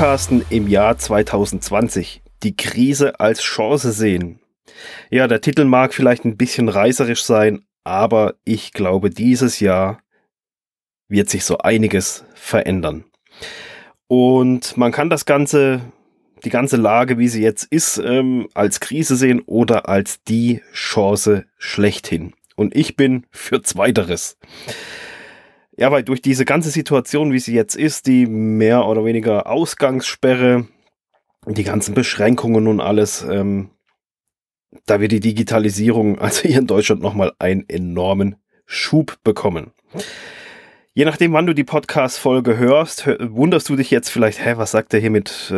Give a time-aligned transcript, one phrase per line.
[0.00, 2.22] Podcasten im Jahr 2020.
[2.42, 4.40] Die Krise als Chance sehen.
[5.10, 10.00] Ja, der Titel mag vielleicht ein bisschen reißerisch sein, aber ich glaube, dieses Jahr
[11.08, 13.04] wird sich so einiges verändern.
[14.06, 15.82] Und man kann das Ganze,
[16.44, 21.44] die ganze Lage, wie sie jetzt ist, ähm, als Krise sehen oder als die Chance
[21.58, 22.32] schlechthin.
[22.56, 24.38] Und ich bin für Zweiteres.
[25.76, 30.66] Ja, weil durch diese ganze Situation, wie sie jetzt ist, die mehr oder weniger Ausgangssperre,
[31.46, 33.70] die ganzen Beschränkungen und alles, ähm,
[34.86, 39.72] da wird die Digitalisierung, also hier in Deutschland, nochmal einen enormen Schub bekommen.
[40.92, 44.92] Je nachdem, wann du die Podcast-Folge hörst, wunderst du dich jetzt vielleicht, hä, was sagt
[44.92, 45.54] er hier mit äh,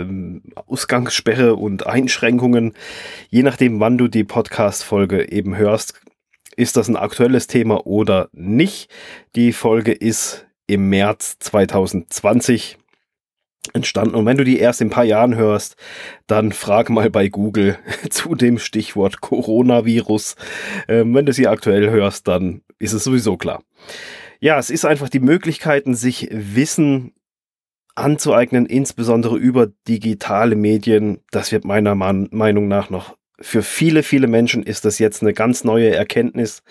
[0.00, 2.74] ähm, Ausgangssperre und Einschränkungen?
[3.30, 6.00] Je nachdem, wann du die Podcast-Folge eben hörst,
[6.56, 8.90] ist das ein aktuelles Thema oder nicht.
[9.34, 12.78] Die Folge ist im März 2020
[13.72, 14.14] entstanden.
[14.14, 15.76] Und wenn du die erst in ein paar Jahren hörst,
[16.26, 17.78] dann frag mal bei Google
[18.10, 20.36] zu dem Stichwort Coronavirus.
[20.88, 23.62] Ähm, wenn du sie aktuell hörst, dann ist es sowieso klar.
[24.40, 27.14] Ja, es ist einfach die Möglichkeiten, sich Wissen
[27.94, 31.20] anzueignen, insbesondere über digitale Medien.
[31.30, 35.64] Das wird meiner Meinung nach noch für viele, viele Menschen ist das jetzt eine ganz
[35.64, 36.62] neue Erkenntnis,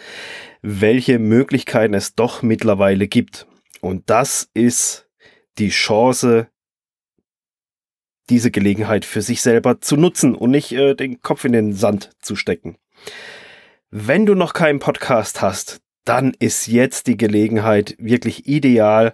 [0.62, 3.48] welche Möglichkeiten es doch mittlerweile gibt.
[3.82, 5.10] Und das ist
[5.58, 6.48] die Chance,
[8.30, 12.12] diese Gelegenheit für sich selber zu nutzen und nicht äh, den Kopf in den Sand
[12.22, 12.78] zu stecken.
[13.90, 19.14] Wenn du noch keinen Podcast hast, dann ist jetzt die Gelegenheit wirklich ideal,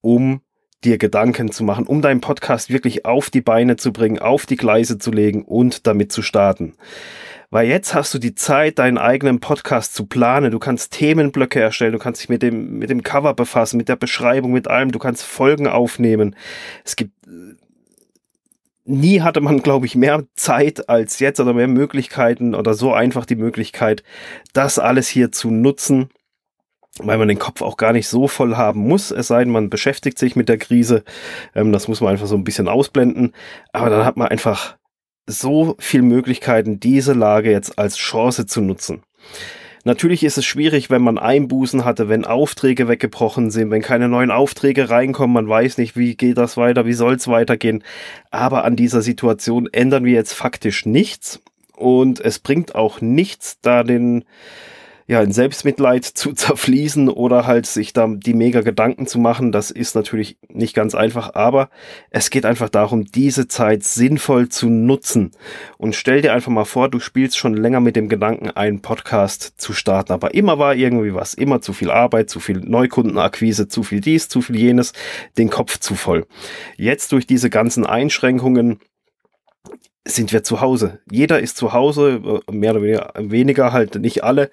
[0.00, 0.42] um
[0.84, 4.56] dir Gedanken zu machen, um deinen Podcast wirklich auf die Beine zu bringen, auf die
[4.56, 6.74] Gleise zu legen und damit zu starten.
[7.50, 10.50] Weil jetzt hast du die Zeit, deinen eigenen Podcast zu planen.
[10.50, 13.96] Du kannst Themenblöcke erstellen, du kannst dich mit dem, mit dem Cover befassen, mit der
[13.96, 14.90] Beschreibung, mit allem.
[14.90, 16.34] Du kannst Folgen aufnehmen.
[16.84, 17.12] Es gibt,
[18.84, 23.24] nie hatte man, glaube ich, mehr Zeit als jetzt oder mehr Möglichkeiten oder so einfach
[23.24, 24.02] die Möglichkeit,
[24.52, 26.10] das alles hier zu nutzen
[27.00, 29.70] weil man den Kopf auch gar nicht so voll haben muss, es sei denn, man
[29.70, 31.04] beschäftigt sich mit der Krise.
[31.54, 33.32] Ähm, das muss man einfach so ein bisschen ausblenden.
[33.72, 34.76] Aber dann hat man einfach
[35.26, 39.02] so viel Möglichkeiten, diese Lage jetzt als Chance zu nutzen.
[39.86, 44.30] Natürlich ist es schwierig, wenn man Einbußen hatte, wenn Aufträge weggebrochen sind, wenn keine neuen
[44.30, 47.84] Aufträge reinkommen, man weiß nicht, wie geht das weiter, wie soll es weitergehen.
[48.30, 51.42] Aber an dieser Situation ändern wir jetzt faktisch nichts
[51.76, 54.24] und es bringt auch nichts, da den
[55.06, 59.70] ja, in Selbstmitleid zu zerfließen oder halt sich da die mega Gedanken zu machen, das
[59.70, 61.68] ist natürlich nicht ganz einfach, aber
[62.10, 65.32] es geht einfach darum, diese Zeit sinnvoll zu nutzen.
[65.78, 69.54] Und stell dir einfach mal vor, du spielst schon länger mit dem Gedanken, einen Podcast
[69.56, 73.82] zu starten, aber immer war irgendwie was, immer zu viel Arbeit, zu viel Neukundenakquise, zu
[73.82, 74.92] viel dies, zu viel jenes,
[75.36, 76.26] den Kopf zu voll.
[76.76, 78.80] Jetzt durch diese ganzen Einschränkungen
[80.06, 81.00] sind wir zu Hause.
[81.10, 84.50] Jeder ist zu Hause, äh, mehr oder weniger, weniger halt nicht alle.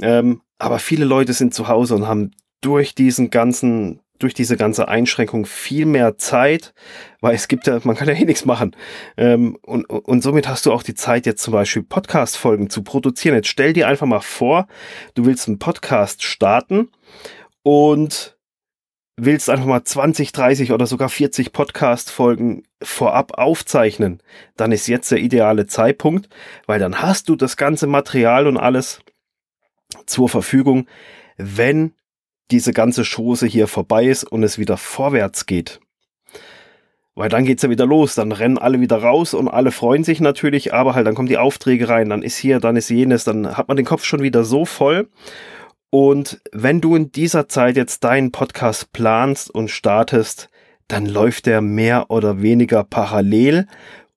[0.00, 4.88] Ähm, aber viele Leute sind zu Hause und haben durch diesen ganzen, durch diese ganze
[4.88, 6.74] Einschränkung viel mehr Zeit,
[7.20, 8.74] weil es gibt ja, man kann ja eh nichts machen.
[9.16, 13.34] Ähm, und, und somit hast du auch die Zeit, jetzt zum Beispiel Podcast-Folgen zu produzieren.
[13.36, 14.66] Jetzt stell dir einfach mal vor,
[15.14, 16.88] du willst einen Podcast starten
[17.62, 18.36] und
[19.16, 24.22] willst einfach mal 20, 30 oder sogar 40 Podcast-Folgen vorab aufzeichnen,
[24.56, 26.28] dann ist jetzt der ideale Zeitpunkt,
[26.66, 29.00] weil dann hast du das ganze Material und alles
[30.06, 30.86] zur Verfügung,
[31.36, 31.92] wenn
[32.50, 35.80] diese ganze Chose hier vorbei ist und es wieder vorwärts geht.
[37.14, 40.20] Weil dann geht's ja wieder los, dann rennen alle wieder raus und alle freuen sich
[40.20, 43.58] natürlich, aber halt dann kommen die Aufträge rein, dann ist hier, dann ist jenes, dann
[43.58, 45.08] hat man den Kopf schon wieder so voll
[45.94, 50.48] und wenn du in dieser Zeit jetzt deinen Podcast planst und startest,
[50.88, 53.66] dann läuft der mehr oder weniger parallel,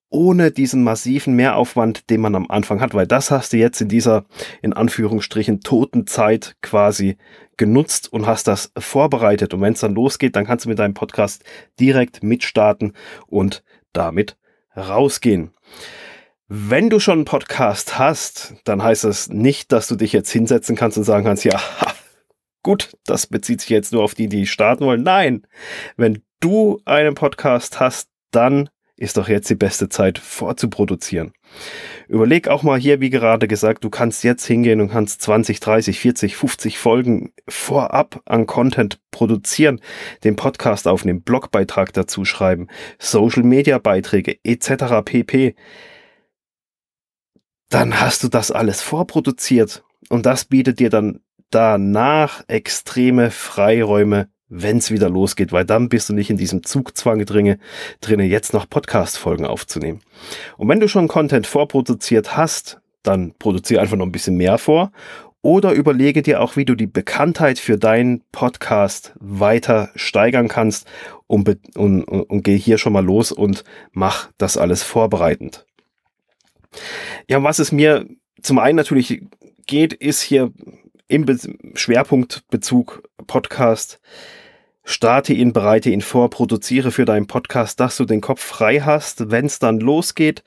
[0.08, 3.90] ohne diesen massiven Mehraufwand, den man am Anfang hat, weil das hast du jetzt in
[3.90, 4.24] dieser,
[4.62, 7.18] in Anführungsstrichen, toten Zeit quasi
[7.58, 9.52] genutzt und hast das vorbereitet.
[9.52, 11.44] Und wenn es dann losgeht, dann kannst du mit deinem Podcast
[11.78, 12.94] direkt mitstarten
[13.26, 13.62] und
[13.92, 14.38] damit
[14.74, 15.50] rausgehen.
[16.48, 20.76] Wenn du schon einen Podcast hast, dann heißt das nicht, dass du dich jetzt hinsetzen
[20.76, 21.60] kannst und sagen kannst, ja,
[22.62, 25.02] gut, das bezieht sich jetzt nur auf die, die starten wollen.
[25.02, 25.44] Nein,
[25.96, 31.32] wenn du einen Podcast hast, dann ist doch jetzt die beste Zeit vorzuproduzieren.
[32.06, 35.98] Überleg auch mal hier, wie gerade gesagt, du kannst jetzt hingehen und kannst 20, 30,
[35.98, 39.80] 40, 50 Folgen vorab an Content produzieren,
[40.22, 42.68] den Podcast aufnehmen, Blogbeitrag dazu schreiben,
[43.00, 45.02] Social Media Beiträge etc.
[45.04, 45.56] pp
[47.68, 51.20] dann hast du das alles vorproduziert und das bietet dir dann
[51.50, 57.24] danach extreme Freiräume wenn es wieder losgeht, weil dann bist du nicht in diesem Zugzwang
[57.24, 57.58] drinne,
[58.00, 60.00] drinne jetzt noch Podcast-Folgen aufzunehmen.
[60.56, 64.92] Und wenn du schon Content vorproduziert hast, dann produziere einfach noch ein bisschen mehr vor
[65.42, 70.86] oder überlege dir auch, wie du die Bekanntheit für deinen Podcast weiter steigern kannst
[71.26, 75.66] und, und, und, und geh hier schon mal los und mach das alles vorbereitend.
[77.28, 78.06] Ja, was es mir
[78.40, 79.22] zum einen natürlich
[79.66, 80.52] geht, ist hier
[81.08, 81.38] im Be
[81.74, 84.00] Schwerpunktbezug Podcast.
[84.84, 89.30] Starte ihn, bereite ihn vor, produziere für deinen Podcast, dass du den Kopf frei hast,
[89.30, 90.44] wenn es dann losgeht.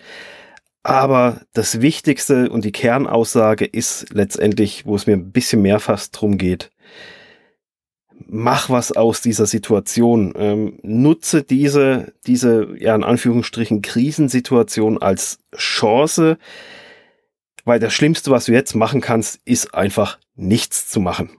[0.82, 6.20] Aber das Wichtigste und die Kernaussage ist letztendlich, wo es mir ein bisschen mehr fast
[6.20, 6.72] drum geht,
[8.30, 10.34] mach was aus dieser Situation.
[10.38, 16.38] Ähm, nutze diese, diese, ja, in Anführungsstrichen, Krisensituation als Chance,
[17.66, 21.32] weil das Schlimmste, was du jetzt machen kannst, ist einfach nichts zu machen.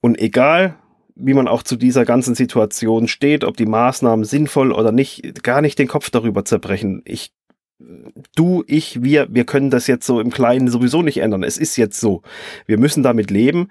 [0.00, 0.76] Und egal,
[1.14, 5.60] wie man auch zu dieser ganzen Situation steht, ob die Maßnahmen sinnvoll oder nicht, gar
[5.60, 7.02] nicht den Kopf darüber zerbrechen.
[7.04, 7.32] Ich,
[8.34, 11.44] du, ich, wir, wir können das jetzt so im Kleinen sowieso nicht ändern.
[11.44, 12.22] Es ist jetzt so.
[12.66, 13.68] Wir müssen damit leben.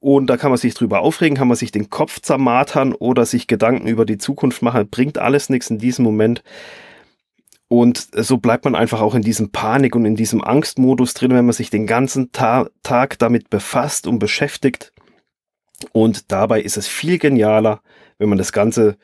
[0.00, 3.46] Und da kann man sich drüber aufregen, kann man sich den Kopf zermatern oder sich
[3.46, 4.88] Gedanken über die Zukunft machen.
[4.88, 6.42] Bringt alles nichts in diesem Moment.
[7.68, 11.44] Und so bleibt man einfach auch in diesem Panik und in diesem Angstmodus drin, wenn
[11.44, 14.92] man sich den ganzen Ta Tag damit befasst und beschäftigt.
[15.92, 17.80] Und dabei ist es viel genialer,
[18.18, 18.96] wenn man das Ganze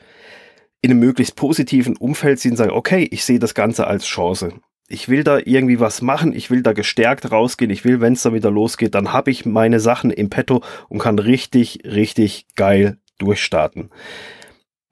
[0.83, 4.55] in einem möglichst positiven Umfeld sieht und sagt, okay, ich sehe das Ganze als Chance.
[4.89, 8.23] Ich will da irgendwie was machen, ich will da gestärkt rausgehen, ich will, wenn es
[8.23, 12.99] da wieder losgeht, dann habe ich meine Sachen im Petto und kann richtig, richtig geil
[13.19, 13.91] durchstarten.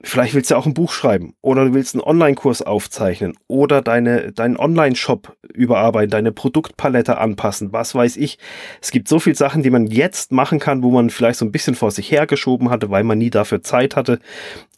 [0.06, 4.32] Vielleicht willst du auch ein Buch schreiben oder du willst einen Online-Kurs aufzeichnen oder deine,
[4.32, 8.38] deinen Online-Shop überarbeiten, deine Produktpalette anpassen, was weiß ich.
[8.82, 11.52] Es gibt so viele Sachen, die man jetzt machen kann, wo man vielleicht so ein
[11.52, 14.19] bisschen vor sich hergeschoben hatte, weil man nie dafür Zeit hatte.